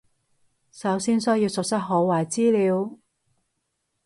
[0.71, 2.97] 首先需要熟悉好壞資料